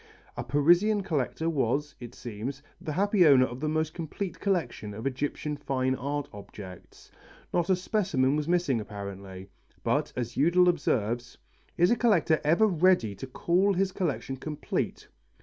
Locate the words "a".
0.35-0.43, 7.69-7.75, 11.91-11.95